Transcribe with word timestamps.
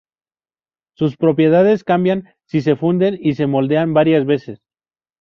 Sus 0.97 1.15
propiedades 1.15 1.83
cambian 1.83 2.27
si 2.47 2.61
se 2.63 2.75
funden 2.75 3.19
y 3.21 3.35
se 3.35 3.45
moldean 3.45 3.93
varias 3.93 4.25
veces. 4.25 4.59